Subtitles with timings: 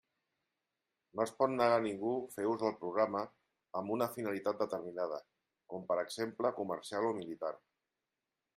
[1.17, 3.21] No es pot negar a ningú fer ús del programa
[3.81, 5.23] amb una finalitat determinada,
[5.75, 7.53] com per exemple comercial o militar.